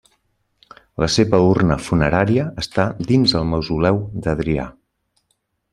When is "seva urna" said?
1.15-1.77